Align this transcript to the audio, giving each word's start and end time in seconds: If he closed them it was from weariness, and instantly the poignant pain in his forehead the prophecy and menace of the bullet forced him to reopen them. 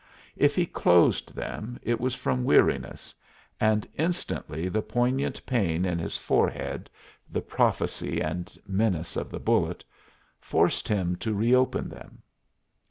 If 0.35 0.55
he 0.55 0.65
closed 0.65 1.35
them 1.35 1.77
it 1.83 1.99
was 2.01 2.15
from 2.15 2.43
weariness, 2.43 3.13
and 3.59 3.87
instantly 3.93 4.67
the 4.67 4.81
poignant 4.81 5.45
pain 5.45 5.85
in 5.85 5.99
his 5.99 6.17
forehead 6.17 6.89
the 7.29 7.41
prophecy 7.43 8.19
and 8.19 8.51
menace 8.67 9.15
of 9.15 9.29
the 9.29 9.39
bullet 9.39 9.83
forced 10.39 10.87
him 10.87 11.17
to 11.17 11.35
reopen 11.35 11.87
them. 11.87 12.23